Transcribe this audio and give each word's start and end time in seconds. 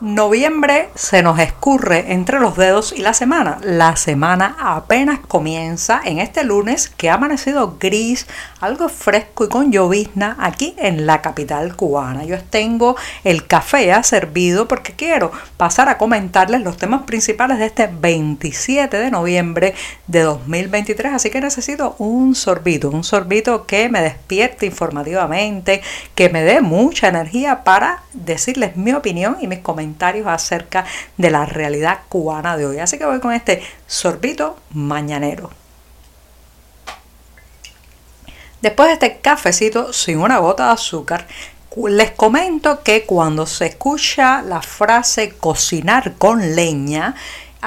Noviembre 0.00 0.90
se 0.94 1.22
nos 1.22 1.38
escurre 1.38 2.12
entre 2.12 2.38
los 2.38 2.54
dedos 2.54 2.92
y 2.94 3.00
la 3.00 3.14
semana. 3.14 3.56
La 3.62 3.96
semana 3.96 4.54
apenas 4.60 5.20
comienza 5.20 6.02
en 6.04 6.18
este 6.18 6.44
lunes 6.44 6.92
que 6.98 7.08
ha 7.08 7.14
amanecido 7.14 7.78
gris, 7.80 8.26
algo 8.60 8.90
fresco 8.90 9.46
y 9.46 9.48
con 9.48 9.72
llovizna 9.72 10.36
aquí 10.38 10.74
en 10.76 11.06
la 11.06 11.22
capital 11.22 11.76
cubana. 11.76 12.24
Yo 12.24 12.38
tengo 12.42 12.94
el 13.24 13.46
café 13.46 13.86
ya 13.86 14.02
servido 14.02 14.68
porque 14.68 14.92
quiero 14.92 15.32
pasar 15.56 15.88
a 15.88 15.96
comentarles 15.96 16.60
los 16.60 16.76
temas 16.76 17.04
principales 17.04 17.58
de 17.58 17.64
este 17.64 17.86
27 17.86 18.98
de 18.98 19.10
noviembre 19.10 19.74
de 20.08 20.20
2023. 20.20 21.14
Así 21.14 21.30
que 21.30 21.40
necesito 21.40 21.96
un 21.96 22.34
sorbito, 22.34 22.90
un 22.90 23.02
sorbito 23.02 23.64
que 23.64 23.88
me 23.88 24.02
despierte 24.02 24.66
informativamente, 24.66 25.80
que 26.14 26.28
me 26.28 26.42
dé 26.42 26.60
mucha 26.60 27.08
energía 27.08 27.64
para 27.64 28.02
decirles 28.12 28.76
mi 28.76 28.92
opinión 28.92 29.38
y 29.40 29.46
mis 29.46 29.60
comentarios 29.60 29.85
acerca 30.26 30.84
de 31.16 31.30
la 31.30 31.46
realidad 31.46 32.00
cubana 32.08 32.56
de 32.56 32.66
hoy. 32.66 32.78
Así 32.78 32.98
que 32.98 33.06
voy 33.06 33.20
con 33.20 33.32
este 33.32 33.62
sorbito 33.86 34.58
mañanero. 34.70 35.50
Después 38.62 38.88
de 38.88 38.94
este 38.94 39.18
cafecito 39.20 39.92
sin 39.92 40.18
una 40.18 40.38
gota 40.38 40.66
de 40.66 40.72
azúcar, 40.72 41.26
les 41.88 42.10
comento 42.12 42.82
que 42.82 43.04
cuando 43.04 43.44
se 43.46 43.66
escucha 43.66 44.40
la 44.42 44.62
frase 44.62 45.34
cocinar 45.38 46.14
con 46.14 46.56
leña, 46.56 47.14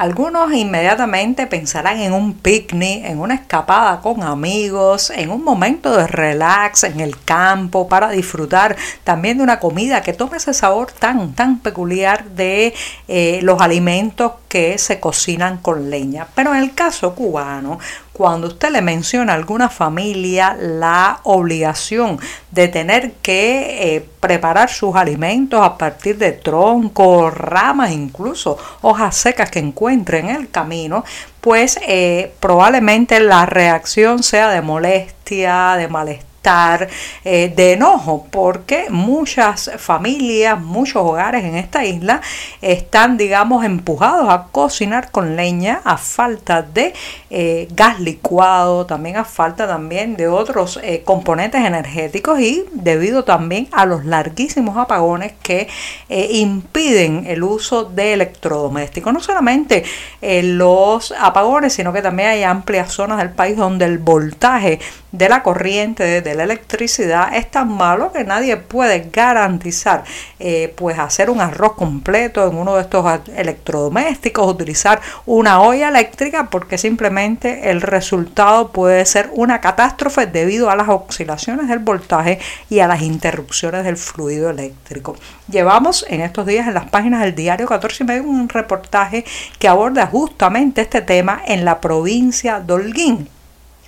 algunos 0.00 0.50
inmediatamente 0.54 1.46
pensarán 1.46 2.00
en 2.00 2.14
un 2.14 2.32
picnic, 2.32 3.04
en 3.04 3.18
una 3.18 3.34
escapada 3.34 4.00
con 4.00 4.22
amigos, 4.22 5.10
en 5.10 5.30
un 5.30 5.44
momento 5.44 5.94
de 5.94 6.06
relax 6.06 6.84
en 6.84 7.00
el 7.00 7.22
campo 7.22 7.86
para 7.86 8.08
disfrutar 8.08 8.78
también 9.04 9.36
de 9.36 9.44
una 9.44 9.60
comida 9.60 10.00
que 10.00 10.14
tome 10.14 10.38
ese 10.38 10.54
sabor 10.54 10.90
tan, 10.90 11.34
tan 11.34 11.58
peculiar 11.58 12.24
de 12.30 12.72
eh, 13.08 13.40
los 13.42 13.60
alimentos 13.60 14.32
que 14.50 14.78
se 14.78 14.98
cocinan 14.98 15.58
con 15.58 15.90
leña. 15.90 16.26
Pero 16.34 16.52
en 16.52 16.60
el 16.60 16.74
caso 16.74 17.14
cubano, 17.14 17.78
cuando 18.12 18.48
usted 18.48 18.70
le 18.70 18.82
menciona 18.82 19.32
a 19.32 19.36
alguna 19.36 19.68
familia 19.68 20.56
la 20.60 21.20
obligación 21.22 22.18
de 22.50 22.66
tener 22.66 23.12
que 23.22 23.94
eh, 23.94 24.08
preparar 24.18 24.68
sus 24.68 24.96
alimentos 24.96 25.62
a 25.62 25.78
partir 25.78 26.18
de 26.18 26.32
troncos, 26.32 27.32
ramas, 27.32 27.92
incluso 27.92 28.58
hojas 28.82 29.16
secas 29.16 29.52
que 29.52 29.60
encuentre 29.60 30.18
en 30.18 30.30
el 30.30 30.50
camino, 30.50 31.04
pues 31.40 31.78
eh, 31.86 32.34
probablemente 32.40 33.20
la 33.20 33.46
reacción 33.46 34.24
sea 34.24 34.50
de 34.50 34.62
molestia, 34.62 35.76
de 35.76 35.86
malestar 35.86 36.29
eh, 36.42 37.52
de 37.54 37.74
enojo 37.74 38.26
porque 38.30 38.86
muchas 38.88 39.70
familias, 39.76 40.58
muchos 40.58 40.96
hogares 40.96 41.44
en 41.44 41.54
esta 41.54 41.84
isla 41.84 42.22
están, 42.62 43.18
digamos, 43.18 43.62
empujados 43.62 44.26
a 44.30 44.46
cocinar 44.50 45.10
con 45.10 45.36
leña 45.36 45.82
a 45.84 45.98
falta 45.98 46.62
de 46.62 46.94
eh, 47.28 47.68
gas 47.72 48.00
licuado, 48.00 48.86
también 48.86 49.18
a 49.18 49.24
falta 49.24 49.68
también 49.68 50.16
de 50.16 50.28
otros 50.28 50.80
eh, 50.82 51.02
componentes 51.04 51.62
energéticos 51.62 52.40
y 52.40 52.64
debido 52.72 53.24
también 53.24 53.68
a 53.70 53.84
los 53.84 54.06
larguísimos 54.06 54.78
apagones 54.78 55.34
que 55.42 55.68
impiden 56.08 57.26
el 57.26 57.42
uso 57.42 57.84
de 57.84 58.14
electrodomésticos. 58.14 59.12
No 59.12 59.20
solamente 59.20 59.84
los 60.22 61.12
apagones, 61.12 61.74
sino 61.74 61.92
que 61.92 62.02
también 62.02 62.30
hay 62.30 62.42
amplias 62.42 62.92
zonas 62.92 63.18
del 63.18 63.30
país 63.30 63.56
donde 63.56 63.84
el 63.84 63.98
voltaje 63.98 64.80
de 65.12 65.28
la 65.28 65.42
corriente 65.42 66.22
de 66.22 66.29
la 66.34 66.44
electricidad 66.44 67.34
es 67.34 67.50
tan 67.50 67.68
malo 67.76 68.12
que 68.12 68.24
nadie 68.24 68.56
puede 68.56 69.08
garantizar 69.12 70.04
eh, 70.38 70.72
pues 70.76 70.98
hacer 70.98 71.30
un 71.30 71.40
arroz 71.40 71.74
completo 71.74 72.46
en 72.46 72.56
uno 72.56 72.76
de 72.76 72.82
estos 72.82 73.06
electrodomésticos, 73.36 74.46
utilizar 74.46 75.00
una 75.26 75.60
olla 75.60 75.88
eléctrica 75.88 76.48
porque 76.50 76.78
simplemente 76.78 77.70
el 77.70 77.80
resultado 77.80 78.72
puede 78.72 79.04
ser 79.06 79.30
una 79.32 79.60
catástrofe 79.60 80.26
debido 80.26 80.70
a 80.70 80.76
las 80.76 80.88
oscilaciones 80.88 81.68
del 81.68 81.78
voltaje 81.80 82.38
y 82.68 82.80
a 82.80 82.88
las 82.88 83.02
interrupciones 83.02 83.84
del 83.84 83.96
fluido 83.96 84.50
eléctrico. 84.50 85.16
Llevamos 85.48 86.04
en 86.08 86.20
estos 86.20 86.46
días 86.46 86.68
en 86.68 86.74
las 86.74 86.90
páginas 86.90 87.22
del 87.22 87.34
diario 87.34 87.66
14 87.66 88.04
y 88.04 88.06
medio 88.06 88.22
un 88.24 88.48
reportaje 88.48 89.24
que 89.58 89.68
aborda 89.68 90.06
justamente 90.06 90.82
este 90.82 91.00
tema 91.02 91.42
en 91.46 91.64
la 91.64 91.80
provincia 91.80 92.60
de 92.60 92.72
Holguín 92.72 93.28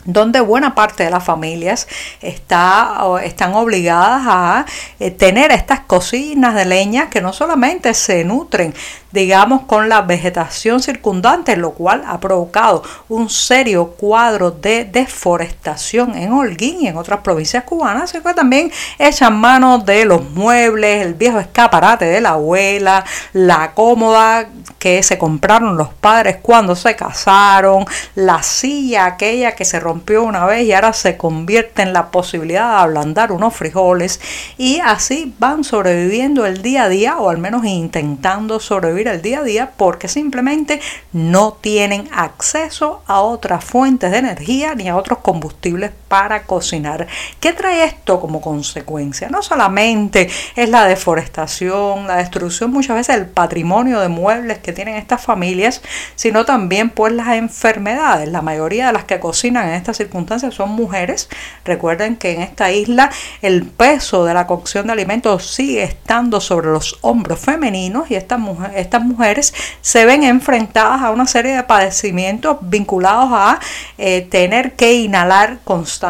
donde 0.04 0.40
buena 0.40 0.74
parte 0.74 1.04
de 1.04 1.10
las 1.10 1.24
familias 1.24 1.88
está, 2.20 2.98
están 3.22 3.54
obligadas 3.54 4.22
a 4.26 4.66
eh, 4.98 5.10
tener 5.10 5.52
estas 5.52 5.80
cocinas 5.80 6.54
de 6.54 6.64
leña 6.64 7.08
que 7.08 7.20
no 7.20 7.32
solamente 7.32 7.94
se 7.94 8.24
nutren 8.24 8.74
digamos, 9.12 9.62
con 9.62 9.88
la 9.88 10.02
vegetación 10.02 10.80
circundante, 10.80 11.56
lo 11.56 11.72
cual 11.72 12.02
ha 12.06 12.18
provocado 12.20 12.82
un 13.08 13.28
serio 13.28 13.90
cuadro 13.90 14.50
de 14.50 14.84
deforestación 14.84 16.16
en 16.16 16.32
Holguín 16.32 16.82
y 16.82 16.88
en 16.88 16.96
otras 16.96 17.20
provincias 17.20 17.64
cubanas, 17.64 18.04
así 18.04 18.20
que 18.20 18.34
también 18.34 18.70
echan 18.98 19.38
mano 19.38 19.78
de 19.78 20.04
los 20.04 20.30
muebles, 20.30 21.06
el 21.06 21.14
viejo 21.14 21.38
escaparate 21.38 22.06
de 22.06 22.20
la 22.20 22.30
abuela, 22.30 23.04
la 23.32 23.72
cómoda 23.72 24.48
que 24.78 25.02
se 25.02 25.18
compraron 25.18 25.76
los 25.76 25.88
padres 25.94 26.38
cuando 26.42 26.74
se 26.74 26.96
casaron, 26.96 27.84
la 28.14 28.42
silla 28.42 29.06
aquella 29.06 29.52
que 29.52 29.64
se 29.64 29.78
rompió 29.78 30.22
una 30.22 30.46
vez 30.46 30.66
y 30.66 30.72
ahora 30.72 30.92
se 30.92 31.16
convierte 31.16 31.82
en 31.82 31.92
la 31.92 32.10
posibilidad 32.10 32.70
de 32.70 32.82
ablandar 32.82 33.32
unos 33.32 33.54
frijoles 33.54 34.20
y 34.58 34.80
así 34.80 35.34
van 35.38 35.64
sobreviviendo 35.64 36.46
el 36.46 36.62
día 36.62 36.84
a 36.84 36.88
día 36.88 37.18
o 37.18 37.30
al 37.30 37.38
menos 37.38 37.64
intentando 37.64 38.60
sobrevivir 38.60 39.01
el 39.08 39.22
día 39.22 39.40
a 39.40 39.44
día 39.44 39.72
porque 39.76 40.08
simplemente 40.08 40.80
no 41.12 41.52
tienen 41.60 42.08
acceso 42.12 43.02
a 43.06 43.20
otras 43.20 43.64
fuentes 43.64 44.10
de 44.10 44.18
energía 44.18 44.74
ni 44.74 44.88
a 44.88 44.96
otros 44.96 45.18
combustibles 45.20 45.92
para 46.12 46.42
cocinar. 46.42 47.06
¿Qué 47.40 47.54
trae 47.54 47.84
esto 47.84 48.20
como 48.20 48.42
consecuencia? 48.42 49.30
No 49.30 49.40
solamente 49.40 50.28
es 50.54 50.68
la 50.68 50.84
deforestación, 50.84 52.06
la 52.06 52.16
destrucción 52.16 52.70
muchas 52.70 52.96
veces 52.96 53.16
del 53.16 53.28
patrimonio 53.28 53.98
de 53.98 54.08
muebles 54.08 54.58
que 54.58 54.74
tienen 54.74 54.96
estas 54.96 55.22
familias, 55.22 55.80
sino 56.14 56.44
también 56.44 56.90
pues 56.90 57.14
las 57.14 57.28
enfermedades. 57.28 58.28
La 58.28 58.42
mayoría 58.42 58.88
de 58.88 58.92
las 58.92 59.04
que 59.04 59.20
cocinan 59.20 59.68
en 59.68 59.72
estas 59.72 59.96
circunstancias 59.96 60.52
son 60.52 60.72
mujeres. 60.72 61.30
Recuerden 61.64 62.16
que 62.16 62.32
en 62.32 62.42
esta 62.42 62.70
isla 62.70 63.10
el 63.40 63.64
peso 63.64 64.26
de 64.26 64.34
la 64.34 64.46
cocción 64.46 64.88
de 64.88 64.92
alimentos 64.92 65.46
sigue 65.46 65.82
estando 65.82 66.42
sobre 66.42 66.72
los 66.72 66.98
hombros 67.00 67.38
femeninos 67.38 68.10
y 68.10 68.16
estas 68.16 68.38
mujeres 68.38 69.54
se 69.80 70.04
ven 70.04 70.24
enfrentadas 70.24 71.00
a 71.00 71.10
una 71.10 71.26
serie 71.26 71.56
de 71.56 71.62
padecimientos 71.62 72.58
vinculados 72.60 73.30
a 73.32 73.60
eh, 73.96 74.28
tener 74.30 74.74
que 74.74 74.92
inhalar 74.92 75.60
constantemente 75.64 76.01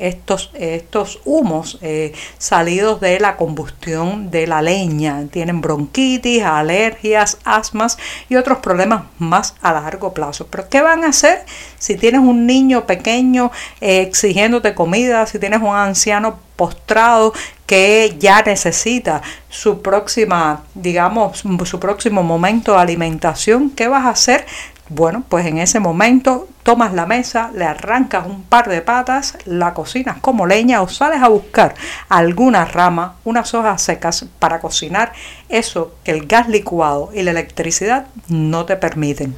estos, 0.00 0.50
estos 0.54 1.20
humos 1.24 1.78
eh, 1.82 2.12
salidos 2.38 3.00
de 3.00 3.18
la 3.20 3.36
combustión 3.36 4.30
de 4.30 4.46
la 4.46 4.62
leña. 4.62 5.26
Tienen 5.30 5.60
bronquitis, 5.60 6.42
alergias, 6.42 7.38
asmas 7.44 7.98
y 8.28 8.36
otros 8.36 8.58
problemas 8.58 9.04
más 9.18 9.54
a 9.62 9.72
largo 9.72 10.12
plazo. 10.12 10.46
Pero 10.48 10.68
¿qué 10.68 10.82
van 10.82 11.04
a 11.04 11.08
hacer 11.08 11.44
si 11.78 11.96
tienes 11.96 12.20
un 12.20 12.46
niño 12.46 12.86
pequeño 12.86 13.50
eh, 13.80 14.02
exigiéndote 14.02 14.74
comida, 14.74 15.26
si 15.26 15.38
tienes 15.38 15.60
un 15.60 15.74
anciano 15.74 16.38
postrado 16.56 17.32
que 17.66 18.16
ya 18.18 18.42
necesita 18.42 19.22
su 19.48 19.82
próxima, 19.82 20.62
digamos, 20.74 21.44
su 21.64 21.80
próximo 21.80 22.22
momento 22.22 22.72
de 22.72 22.78
alimentación, 22.78 23.70
¿qué 23.70 23.88
vas 23.88 24.06
a 24.06 24.10
hacer? 24.10 24.46
Bueno, 24.88 25.24
pues 25.28 25.46
en 25.46 25.58
ese 25.58 25.80
momento 25.80 26.48
tomas 26.62 26.92
la 26.94 27.06
mesa, 27.06 27.50
le 27.52 27.64
arrancas 27.64 28.26
un 28.26 28.44
par 28.44 28.68
de 28.68 28.82
patas, 28.82 29.36
la 29.44 29.74
cocinas 29.74 30.18
como 30.20 30.46
leña 30.46 30.80
o 30.80 30.88
sales 30.88 31.22
a 31.22 31.28
buscar 31.28 31.74
alguna 32.08 32.64
rama, 32.64 33.16
unas 33.24 33.52
hojas 33.54 33.82
secas 33.82 34.26
para 34.38 34.60
cocinar 34.60 35.12
eso 35.48 35.96
que 36.04 36.12
el 36.12 36.26
gas 36.26 36.48
licuado 36.48 37.10
y 37.12 37.22
la 37.22 37.32
electricidad 37.32 38.06
no 38.28 38.64
te 38.64 38.76
permiten. 38.76 39.34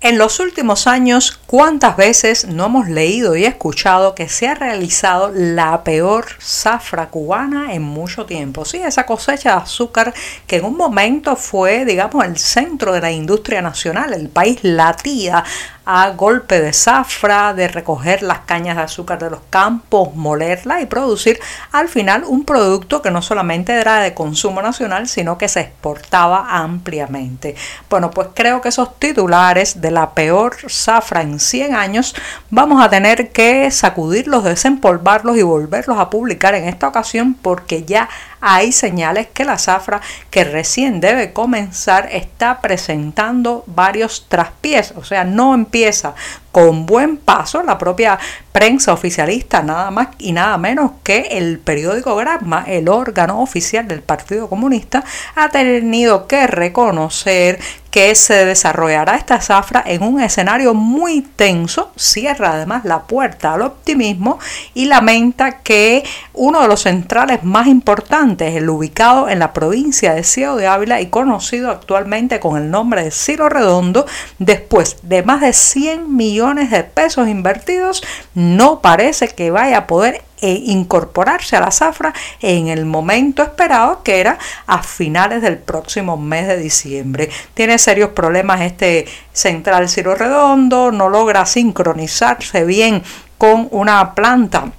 En 0.00 0.16
los 0.16 0.38
últimos 0.38 0.86
años, 0.86 1.40
¿cuántas 1.46 1.96
veces 1.96 2.46
no 2.46 2.66
hemos 2.66 2.88
leído 2.88 3.34
y 3.34 3.44
escuchado 3.44 4.14
que 4.14 4.28
se 4.28 4.46
ha 4.46 4.54
realizado 4.54 5.32
la 5.34 5.82
peor 5.82 6.24
zafra 6.40 7.08
cubana 7.08 7.74
en 7.74 7.82
mucho 7.82 8.24
tiempo? 8.24 8.64
Sí, 8.64 8.76
esa 8.76 9.06
cosecha 9.06 9.56
de 9.56 9.62
azúcar 9.62 10.14
que 10.46 10.58
en 10.58 10.66
un 10.66 10.76
momento 10.76 11.34
fue, 11.34 11.84
digamos, 11.84 12.24
el 12.24 12.38
centro 12.38 12.92
de 12.92 13.00
la 13.00 13.10
industria 13.10 13.60
nacional, 13.60 14.12
el 14.12 14.28
país 14.28 14.60
latía 14.62 15.42
a 15.90 16.10
golpe 16.10 16.60
de 16.60 16.74
zafra, 16.74 17.54
de 17.54 17.66
recoger 17.66 18.22
las 18.22 18.40
cañas 18.40 18.76
de 18.76 18.82
azúcar 18.82 19.18
de 19.18 19.30
los 19.30 19.40
campos, 19.48 20.14
molerla 20.14 20.82
y 20.82 20.86
producir 20.86 21.40
al 21.72 21.88
final 21.88 22.24
un 22.26 22.44
producto 22.44 23.00
que 23.00 23.10
no 23.10 23.22
solamente 23.22 23.72
era 23.72 24.00
de 24.00 24.12
consumo 24.12 24.60
nacional, 24.60 25.08
sino 25.08 25.38
que 25.38 25.48
se 25.48 25.60
exportaba 25.60 26.46
ampliamente. 26.50 27.56
Bueno, 27.88 28.10
pues 28.10 28.28
creo 28.34 28.60
que 28.60 28.68
esos 28.68 29.00
titulares 29.00 29.80
de 29.80 29.90
la 29.90 30.10
peor 30.10 30.56
zafra 30.68 31.22
en 31.22 31.40
100 31.40 31.74
años 31.74 32.14
vamos 32.50 32.84
a 32.84 32.90
tener 32.90 33.32
que 33.32 33.70
sacudirlos, 33.70 34.44
desempolvarlos 34.44 35.38
y 35.38 35.42
volverlos 35.42 35.98
a 35.98 36.10
publicar 36.10 36.54
en 36.54 36.68
esta 36.68 36.86
ocasión 36.86 37.32
porque 37.32 37.84
ya 37.84 38.10
hay 38.40 38.72
señales 38.72 39.28
que 39.28 39.44
la 39.44 39.58
zafra 39.58 40.00
que 40.30 40.44
recién 40.44 41.00
debe 41.00 41.32
comenzar 41.32 42.08
está 42.12 42.60
presentando 42.60 43.64
varios 43.66 44.26
traspiés, 44.28 44.92
o 44.96 45.04
sea, 45.04 45.24
no 45.24 45.54
empieza 45.54 46.14
con 46.52 46.86
buen 46.86 47.18
paso 47.18 47.62
la 47.62 47.78
propia 47.78 48.18
prensa 48.52 48.92
oficialista, 48.92 49.62
nada 49.62 49.90
más 49.90 50.08
y 50.18 50.32
nada 50.32 50.58
menos 50.58 50.92
que 51.02 51.28
el 51.32 51.58
periódico 51.58 52.16
Gramma, 52.16 52.64
el 52.66 52.88
órgano 52.88 53.40
oficial 53.40 53.86
del 53.86 54.02
Partido 54.02 54.48
Comunista, 54.48 55.04
ha 55.36 55.50
tenido 55.50 56.26
que 56.26 56.46
reconocer 56.46 57.60
que 57.98 58.14
se 58.14 58.44
desarrollará 58.44 59.16
esta 59.16 59.40
zafra 59.40 59.82
en 59.84 60.04
un 60.04 60.20
escenario 60.20 60.72
muy 60.72 61.22
tenso, 61.22 61.90
cierra 61.96 62.52
además 62.52 62.84
la 62.84 63.08
puerta 63.08 63.54
al 63.54 63.62
optimismo 63.62 64.38
y 64.72 64.84
lamenta 64.84 65.62
que 65.62 66.04
uno 66.32 66.62
de 66.62 66.68
los 66.68 66.82
centrales 66.82 67.42
más 67.42 67.66
importantes, 67.66 68.54
el 68.54 68.70
ubicado 68.70 69.28
en 69.28 69.40
la 69.40 69.52
provincia 69.52 70.14
de 70.14 70.22
Ciego 70.22 70.54
de 70.54 70.68
Ávila 70.68 71.00
y 71.00 71.06
conocido 71.06 71.72
actualmente 71.72 72.38
con 72.38 72.56
el 72.56 72.70
nombre 72.70 73.02
de 73.02 73.10
Ciro 73.10 73.48
Redondo, 73.48 74.06
después 74.38 74.98
de 75.02 75.24
más 75.24 75.40
de 75.40 75.52
100 75.52 76.16
millones 76.16 76.70
de 76.70 76.84
pesos 76.84 77.26
invertidos, 77.26 78.04
no 78.32 78.80
parece 78.80 79.26
que 79.26 79.50
vaya 79.50 79.76
a 79.76 79.86
poder 79.88 80.22
e 80.40 80.52
incorporarse 80.66 81.56
a 81.56 81.60
la 81.60 81.70
zafra 81.70 82.12
en 82.40 82.68
el 82.68 82.84
momento 82.84 83.42
esperado 83.42 84.02
que 84.02 84.20
era 84.20 84.38
a 84.66 84.82
finales 84.82 85.42
del 85.42 85.58
próximo 85.58 86.16
mes 86.16 86.48
de 86.48 86.58
diciembre. 86.58 87.30
Tiene 87.54 87.78
serios 87.78 88.10
problemas 88.10 88.60
este 88.60 89.06
central 89.32 89.88
Ciro 89.88 90.14
Redondo, 90.14 90.90
no 90.90 91.08
logra 91.08 91.46
sincronizarse 91.46 92.64
bien 92.64 93.02
con 93.36 93.68
una 93.70 94.14
planta 94.14 94.72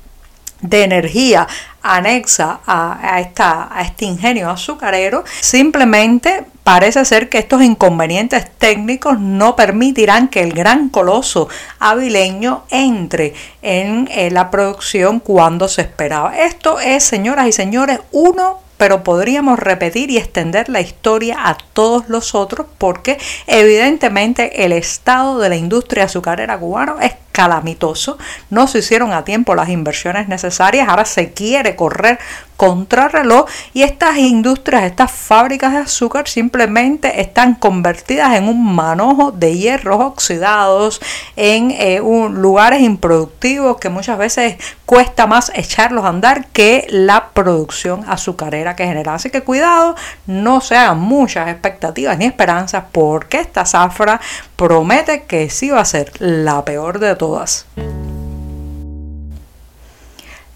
de 0.61 0.83
energía 0.83 1.47
anexa 1.81 2.59
a, 2.65 3.19
esta, 3.19 3.69
a 3.71 3.81
este 3.81 4.05
ingenio 4.05 4.49
azucarero, 4.49 5.23
simplemente 5.41 6.45
parece 6.63 7.03
ser 7.05 7.29
que 7.29 7.39
estos 7.39 7.61
inconvenientes 7.63 8.49
técnicos 8.57 9.19
no 9.19 9.55
permitirán 9.55 10.27
que 10.27 10.41
el 10.41 10.53
gran 10.53 10.89
coloso 10.89 11.49
avileño 11.79 12.63
entre 12.69 13.33
en, 13.61 14.07
en 14.11 14.33
la 14.33 14.51
producción 14.51 15.19
cuando 15.19 15.67
se 15.67 15.81
esperaba. 15.81 16.37
Esto 16.37 16.79
es, 16.79 17.03
señoras 17.03 17.47
y 17.47 17.51
señores, 17.51 17.99
uno 18.11 18.59
pero 18.79 19.03
podríamos 19.03 19.59
repetir 19.59 20.09
y 20.09 20.17
extender 20.17 20.69
la 20.69 20.79
historia 20.79 21.49
a 21.49 21.57
todos 21.73 22.07
los 22.07 22.33
otros 22.33 22.65
porque 22.77 23.17
evidentemente 23.45 24.63
el 24.63 24.71
estado 24.71 25.37
de 25.39 25.49
la 25.49 25.57
industria 25.57 26.05
azucarera 26.05 26.57
cubana 26.57 26.95
es 27.01 27.11
calamitoso, 27.31 28.17
no 28.49 28.67
se 28.67 28.79
hicieron 28.79 29.13
a 29.13 29.23
tiempo 29.23 29.55
las 29.55 29.69
inversiones 29.69 30.27
necesarias, 30.27 30.87
ahora 30.89 31.05
se 31.05 31.31
quiere 31.31 31.75
correr 31.75 32.19
contrarreloj 32.59 33.45
y 33.73 33.83
estas 33.83 34.17
industrias, 34.17 34.83
estas 34.83 35.13
fábricas 35.13 35.71
de 35.71 35.77
azúcar 35.77 36.27
simplemente 36.27 37.21
están 37.21 37.55
convertidas 37.55 38.35
en 38.35 38.49
un 38.49 38.75
manojo 38.75 39.31
de 39.31 39.57
hierros 39.57 40.01
oxidados, 40.01 40.99
en 41.37 41.71
eh, 41.71 42.01
lugares 42.01 42.81
improductivos 42.81 43.77
que 43.77 43.87
muchas 43.87 44.17
veces 44.17 44.57
cuesta 44.85 45.25
más 45.25 45.53
echarlos 45.55 46.03
a 46.03 46.09
andar 46.09 46.47
que 46.47 46.85
la 46.89 47.29
producción 47.29 48.03
azucarera 48.09 48.75
que 48.75 48.85
genera. 48.85 49.13
Así 49.13 49.29
que 49.29 49.41
cuidado, 49.41 49.95
no 50.25 50.59
se 50.59 50.75
hagan 50.75 50.99
muchas 50.99 51.47
expectativas 51.47 52.17
ni 52.17 52.25
esperanzas 52.25 52.83
porque 52.91 53.39
esta 53.39 53.65
zafra 53.65 54.19
promete 54.57 55.23
que 55.23 55.49
sí 55.49 55.69
va 55.69 55.79
a 55.79 55.85
ser 55.85 56.11
la 56.19 56.65
peor 56.65 56.99
de 56.99 57.15
todas. 57.15 57.28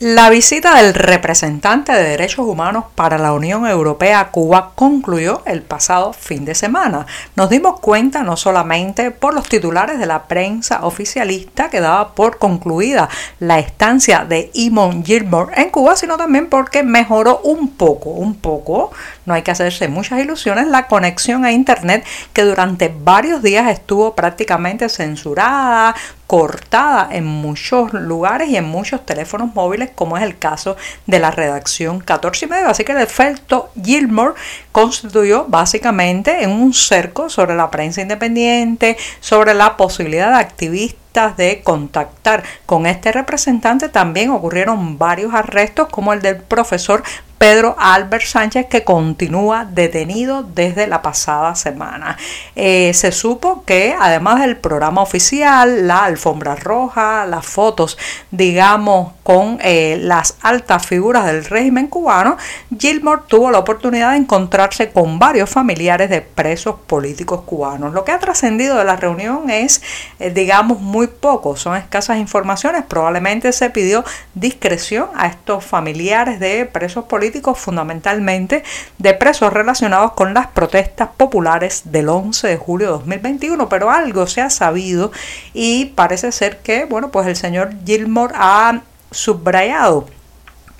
La 0.06 0.30
visita 0.30 0.76
del 0.76 0.94
representante 0.94 1.94
de 1.94 2.04
derechos 2.04 2.46
humanos 2.46 2.84
para 2.94 3.18
la 3.18 3.32
Unión 3.32 3.66
Europea 3.66 4.20
a 4.20 4.32
Cuba 4.32 4.74
concluyó 4.76 5.44
el 5.46 5.62
pasado 5.62 6.12
fin 6.12 6.44
de 6.44 6.56
semana. 6.56 7.06
Nos 7.38 7.50
dimos 7.50 7.80
cuenta 7.80 8.22
no 8.22 8.36
solamente 8.36 9.12
por 9.12 9.34
los 9.34 9.48
titulares 9.48 10.00
de 10.00 10.06
la 10.06 10.24
prensa 10.24 10.86
oficialista 10.86 11.70
que 11.70 11.80
daba 11.80 12.16
por 12.16 12.38
concluida 12.38 13.08
la 13.40 13.60
estancia 13.60 14.26
de 14.28 14.52
Imon 14.54 15.06
Gilmore 15.06 15.54
en 15.56 15.70
Cuba, 15.70 15.96
sino 15.96 16.18
también 16.18 16.50
porque 16.50 16.84
mejoró 16.84 17.40
un 17.46 17.70
poco, 17.70 18.10
un 18.10 18.36
poco, 18.36 18.92
no 19.26 19.34
hay 19.34 19.44
que 19.44 19.52
hacerse 19.52 19.88
muchas 19.88 20.20
ilusiones, 20.20 20.68
la 20.68 20.88
conexión 20.88 21.46
a 21.46 21.54
Internet 21.54 22.04
que 22.34 22.44
durante 22.44 22.94
varios 22.94 23.42
días 23.42 23.72
estuvo 23.72 24.16
prácticamente 24.16 24.90
censurada, 24.90 25.96
cortada 26.34 27.10
en 27.12 27.26
muchos 27.26 27.94
lugares 27.94 28.50
y 28.50 28.58
en 28.58 28.66
muchos 28.66 29.06
teléfonos 29.06 29.54
móviles, 29.54 29.92
como 29.94 30.18
es 30.18 30.24
el 30.24 30.36
caso 30.40 30.76
de 31.06 31.20
la 31.20 31.30
redacción 31.30 32.00
14 32.00 32.46
y 32.46 32.50
medio. 32.50 32.70
Así 32.70 32.84
que 32.84 32.94
el 32.94 33.02
efecto 33.02 33.70
Gilmore 33.80 34.34
constituyó 34.72 35.46
básicamente 35.48 36.42
en 36.42 36.50
un 36.50 36.74
cerco 36.74 37.30
sobre 37.30 37.56
la 37.56 37.70
prensa 37.70 38.02
independiente, 38.02 38.98
sobre 39.20 39.54
la 39.54 39.78
posibilidad 39.78 40.32
de 40.32 40.38
activistas 40.38 41.38
de 41.38 41.62
contactar 41.64 42.42
con 42.66 42.88
este 42.88 43.12
representante. 43.12 43.88
También 43.88 44.32
ocurrieron 44.32 44.98
varios 44.98 45.36
arrestos, 45.36 45.88
como 45.90 46.14
el 46.14 46.24
del 46.24 46.38
profesor 46.38 47.04
Pedro 47.44 47.76
Albert 47.78 48.24
Sánchez, 48.24 48.68
que 48.68 48.86
continúa 48.86 49.66
detenido 49.66 50.44
desde 50.44 50.88
la 50.88 51.02
pasada 51.02 51.56
semana. 51.56 52.18
Eh, 52.56 52.94
se 52.94 53.12
supo 53.12 53.66
que 53.66 53.94
además 54.00 54.40
del 54.40 54.56
programa 54.56 55.02
oficial, 55.02 55.86
la 55.86 56.06
alfombra 56.06 56.56
roja, 56.56 57.26
las 57.26 57.46
fotos, 57.46 57.98
digamos, 58.32 59.12
con 59.24 59.60
eh, 59.62 59.98
las 60.00 60.38
altas 60.42 60.88
figuras 60.88 61.26
del 61.26 61.44
régimen 61.44 61.88
cubano, 61.88 62.38
Gilmore 62.80 63.24
tuvo 63.28 63.52
la 63.52 63.60
oportunidad 63.60 64.12
de 64.12 64.18
encontrarse 64.20 64.92
con 64.92 65.20
varios 65.20 65.50
familiares 65.50 66.10
de 66.10 66.22
presos 66.22 66.76
políticos 66.88 67.42
cubanos. 67.42 67.94
Lo 67.94 68.06
que 68.06 68.14
ha 68.14 68.20
trascendido 68.20 68.78
de 68.78 68.86
la 68.86 68.96
reunión 68.96 69.50
es, 69.50 69.82
eh, 70.20 70.30
digamos, 70.30 70.80
muy 70.80 71.08
poco, 71.08 71.58
son 71.58 71.76
escasas 71.76 72.20
informaciones. 72.20 72.84
Probablemente 72.88 73.52
se 73.52 73.70
pidió 73.70 74.06
discreción 74.34 75.10
a 75.14 75.28
estos 75.28 75.66
familiares 75.66 76.40
de 76.40 76.66
presos 76.66 77.04
políticos 77.04 77.33
fundamentalmente 77.56 78.64
de 78.98 79.14
presos 79.14 79.52
relacionados 79.52 80.14
con 80.14 80.34
las 80.34 80.48
protestas 80.48 81.10
populares 81.18 81.84
del 81.86 82.10
11 82.10 82.48
de 82.48 82.58
julio 82.58 82.88
de 82.88 82.94
2021, 82.94 83.70
pero 83.70 83.90
algo 83.90 84.28
se 84.28 84.42
ha 84.42 84.50
sabido 84.50 85.12
y 85.54 85.86
parece 85.86 86.32
ser 86.32 86.60
que, 86.60 86.86
bueno, 86.86 87.10
pues 87.12 87.28
el 87.28 87.36
señor 87.36 87.74
Gilmore 87.86 88.34
ha 88.38 88.82
subrayado 89.12 90.08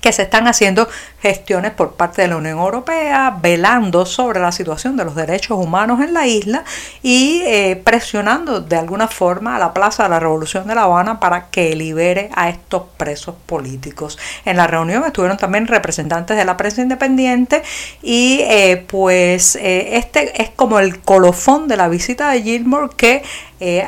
que 0.04 0.12
se 0.12 0.20
están 0.20 0.46
haciendo 0.46 0.86
gestiones 1.22 1.72
por 1.72 1.94
parte 1.94 2.20
de 2.20 2.28
la 2.28 2.36
Unión 2.36 2.58
Europea, 2.58 3.38
velando 3.40 4.04
sobre 4.04 4.38
la 4.38 4.52
situación 4.52 4.98
de 4.98 5.04
los 5.06 5.14
derechos 5.14 5.56
humanos 5.58 6.02
en 6.02 6.12
la 6.12 6.26
isla 6.26 6.62
y 7.02 7.40
eh, 7.46 7.80
presionando 7.82 8.60
de 8.60 8.76
alguna 8.76 9.08
forma 9.08 9.56
a 9.56 9.58
la 9.58 9.72
Plaza 9.72 10.02
de 10.02 10.10
la 10.10 10.20
Revolución 10.20 10.68
de 10.68 10.74
La 10.74 10.82
Habana 10.82 11.20
para 11.20 11.46
que 11.46 11.74
libere 11.74 12.28
a 12.36 12.50
estos 12.50 12.82
presos 12.98 13.34
políticos. 13.46 14.18
En 14.44 14.58
la 14.58 14.66
reunión 14.66 15.02
estuvieron 15.06 15.38
también 15.38 15.66
representantes 15.68 16.36
de 16.36 16.44
la 16.44 16.58
prensa 16.58 16.82
independiente 16.82 17.62
y 18.02 18.40
eh, 18.42 18.84
pues 18.86 19.56
eh, 19.56 19.96
este 19.96 20.42
es 20.42 20.50
como 20.50 20.80
el 20.80 21.00
colofón 21.00 21.66
de 21.66 21.78
la 21.78 21.88
visita 21.88 22.28
de 22.28 22.42
Gilmore 22.42 22.90
que 22.94 23.22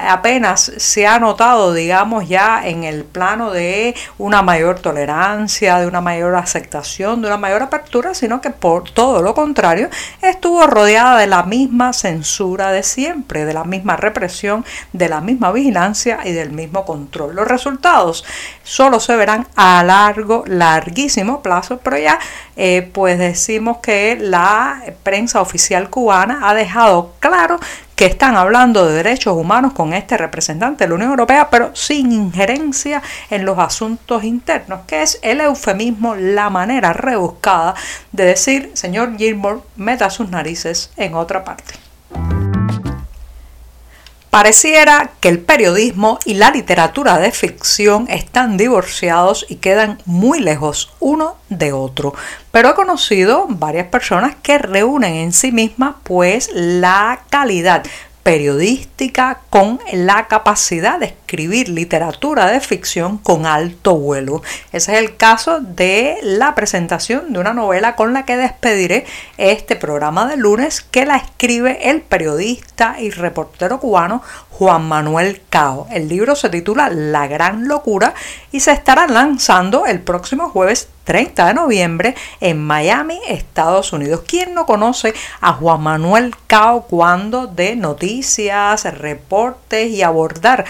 apenas 0.08 0.73
se 0.78 1.06
ha 1.06 1.18
notado, 1.18 1.75
digamos, 1.75 2.26
ya 2.26 2.66
en 2.66 2.85
el 2.85 3.04
plano 3.04 3.50
de 3.50 3.94
una 4.16 4.40
mayor 4.40 4.80
tolerancia, 4.80 5.78
de 5.78 5.87
una 5.87 6.00
mayor 6.07 6.37
aceptación, 6.37 7.25
una 7.25 7.37
mayor 7.37 7.65
apertura, 7.65 8.15
sino 8.15 8.41
que 8.41 8.51
por 8.51 8.89
todo 8.89 9.23
lo 9.23 9.35
contrario 9.35 9.91
estuvo 10.23 10.65
rodeada 10.69 11.19
de 11.19 11.27
la 11.27 11.43
misma 11.43 11.93
censura 11.93 12.71
de 12.71 12.85
siempre, 12.85 13.45
de 13.45 13.53
la 13.53 13.65
misma 13.65 13.97
represión, 13.97 14.65
de 14.93 15.09
la 15.09 15.21
misma 15.21 15.51
vigilancia 15.51 16.21
y 16.25 16.31
del 16.31 16.53
mismo 16.53 16.85
control. 16.85 17.35
Los 17.35 17.49
resultados 17.49 18.25
solo 18.63 19.01
se 19.01 19.17
verán 19.17 19.49
a 19.57 19.83
largo, 19.83 20.45
larguísimo 20.47 21.43
plazo, 21.43 21.79
pero 21.83 21.99
ya 21.99 22.21
eh, 22.55 22.89
pues 22.93 23.19
decimos 23.19 23.79
que 23.79 24.17
la 24.21 24.85
prensa 25.03 25.41
oficial 25.41 25.91
cubana 25.91 26.49
ha 26.49 26.55
dejado 26.55 27.15
claro 27.19 27.59
que 27.97 28.05
están 28.05 28.37
hablando 28.37 28.87
de 28.87 28.95
derechos 28.95 29.35
humanos 29.35 29.73
con 29.73 29.95
este 29.95 30.19
representante 30.19 30.85
de 30.85 30.88
la 30.88 30.95
Unión 30.95 31.11
Europea, 31.11 31.49
pero 31.50 31.75
sin 31.75 32.12
injerencia 32.12 33.03
en 33.31 33.47
los 33.47 33.59
asuntos 33.59 34.23
internos, 34.23 34.81
que 34.87 35.03
es 35.03 35.19
el 35.23 35.41
eufemismo, 35.41 36.15
la 36.15 36.50
manera 36.50 36.93
rebuscada 36.93 37.75
de 38.12 38.26
decir, 38.26 38.71
señor 38.75 39.17
Gilmore, 39.17 39.61
meta 39.76 40.11
sus 40.11 40.29
narices 40.29 40.91
en 40.99 41.15
otra 41.15 41.43
parte. 41.43 41.86
Pareciera 44.37 45.12
que 45.21 45.31
el 45.31 45.38
periodismo 45.38 46.19
y 46.26 46.35
la 46.35 46.50
literatura 46.50 47.16
de 47.16 47.33
ficción 47.33 48.07
están 48.11 48.59
divorciados 48.59 49.47
y 49.49 49.57
quedan 49.57 49.97
muy 50.05 50.40
lejos 50.40 50.93
uno 51.00 51.38
de 51.49 51.73
otro, 51.73 52.12
pero 52.50 52.69
he 52.69 52.75
conocido 52.75 53.47
varias 53.49 53.87
personas 53.87 54.37
que 54.43 54.59
reúnen 54.59 55.14
en 55.14 55.33
sí 55.33 55.52
mismas 55.52 55.95
pues 56.02 56.50
la 56.52 57.21
calidad 57.31 57.83
periodística 58.23 59.40
con 59.49 59.81
la 59.93 60.26
capacidad 60.26 60.99
de 60.99 61.07
escribir 61.26 61.68
literatura 61.68 62.47
de 62.47 62.61
ficción 62.61 63.18
con 63.18 63.47
alto 63.47 63.97
vuelo. 63.97 64.42
Ese 64.73 64.92
es 64.92 64.99
el 65.00 65.16
caso 65.16 65.59
de 65.61 66.18
la 66.23 66.54
presentación 66.54 67.33
de 67.33 67.40
una 67.40 67.52
novela 67.52 67.97
con 67.97 68.12
la 68.12 68.25
que 68.25 68.37
despediré 68.37 69.06
este 69.37 69.75
programa 69.75 70.28
de 70.28 70.37
lunes 70.37 70.83
que 70.83 71.04
la 71.04 71.16
escribe 71.16 71.90
el 71.90 72.02
periodista 72.02 73.00
y 73.00 73.11
reportero 73.11 73.80
cubano 73.80 74.23
Juan 74.50 74.87
Manuel 74.87 75.42
Cao. 75.50 75.88
El 75.90 76.09
libro 76.09 76.37
se 76.37 76.49
titula 76.49 76.90
La 76.90 77.26
Gran 77.26 77.66
Locura 77.66 78.14
y 78.52 78.61
se 78.61 78.71
estará 78.71 79.09
lanzando 79.09 79.85
el 79.85 80.00
próximo 80.00 80.49
jueves 80.49 80.88
30 81.06 81.47
de 81.47 81.54
noviembre 81.54 82.14
en 82.40 82.62
Miami, 82.64 83.21
Estados 83.28 83.92
Unidos. 83.92 84.23
¿Quién 84.26 84.54
no 84.54 84.66
conoce 84.66 85.14
a 85.40 85.52
Juan 85.52 85.83
Manuel 85.83 86.35
Cao 86.49 86.83
cuando 86.83 87.47
de 87.47 87.76
noticias, 87.76 88.85
reportes 88.99 89.90
y 89.90 90.02
abordar 90.02 90.64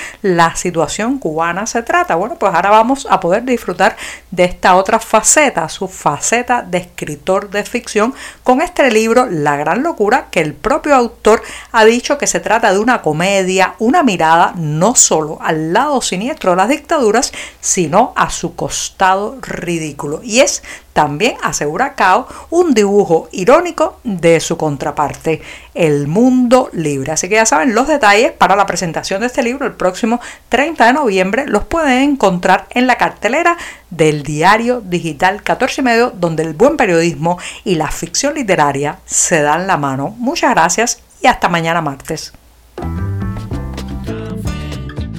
la 0.47 0.55
situación 0.55 1.19
cubana 1.19 1.67
se 1.67 1.83
trata? 1.83 2.15
Bueno, 2.15 2.37
pues 2.37 2.55
ahora 2.55 2.71
vamos 2.71 3.07
a 3.11 3.19
poder 3.19 3.45
disfrutar 3.45 3.97
de 4.31 4.45
esta 4.45 4.77
otra 4.77 5.01
faceta, 5.01 5.69
su 5.69 5.89
faceta 5.89 6.63
de 6.63 6.79
escritor 6.79 7.51
de 7.51 7.65
ficción, 7.65 8.15
con 8.45 8.63
este 8.63 8.89
libro 8.93 9.27
La 9.29 9.57
Gran 9.57 9.83
Locura, 9.83 10.29
que 10.31 10.41
el 10.41 10.55
propio 10.55 10.95
autor 10.95 11.43
ha 11.73 11.85
dicho 11.85 12.17
que 12.17 12.29
se 12.29 12.39
trata 12.39 12.73
de 12.73 12.79
una 12.79 13.03
comedia, 13.03 13.75
una 13.81 14.05
mirada 14.05 14.53
no 14.57 14.95
solo 14.95 15.39
al 15.43 15.73
lado 15.73 16.01
siniestro 16.01 16.53
de 16.53 16.59
las 16.59 16.69
dictaduras, 16.69 17.33
sino 17.61 18.13
a 18.15 18.31
su 18.31 18.55
costado 18.55 19.39
ridículo 19.41 20.21
y 20.23 20.41
es 20.41 20.63
también, 20.97 21.37
asegura 21.43 21.93
Cao, 21.93 22.27
un 22.49 22.73
dibujo 22.73 23.29
irónico 23.31 24.01
de 24.03 24.41
su 24.41 24.57
contraparte, 24.57 25.43
El 25.75 26.07
Mundo 26.07 26.71
Libre. 26.73 27.13
Así 27.13 27.29
que 27.29 27.35
ya 27.35 27.45
saben, 27.45 27.75
los 27.75 27.87
detalles 27.87 28.33
para 28.33 28.57
la 28.57 28.65
presentación 28.65 29.21
de 29.21 29.27
este 29.27 29.43
libro 29.43 29.67
el 29.67 29.75
próximo 29.75 30.23
30 30.49 30.87
de 30.87 30.93
noviembre 30.95 31.45
los 31.47 31.65
pueden 31.65 32.13
encontrar 32.13 32.65
en 32.71 32.87
la 32.87 32.97
cartelera 32.97 33.59
del 33.91 34.23
diario 34.23 34.81
digital 34.81 35.43
14 35.43 35.83
y 35.83 35.85
medio, 35.85 36.13
donde 36.17 36.45
el 36.45 36.55
buen 36.55 36.79
periodismo 36.79 37.39
y 37.63 37.75
la 37.75 37.91
ficción 37.91 38.33
literaria 38.33 38.99
se 39.05 39.43
dan 39.43 39.67
la 39.67 39.77
mano. 39.77 40.15
Muchas 40.17 40.53
gracias 40.53 41.03
y 41.21 41.27
hasta 41.27 41.51
mañana 41.51 41.83
martes. 41.83 42.33